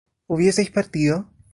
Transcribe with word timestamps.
¿hubieseis 0.27 0.71
partido? 0.71 1.27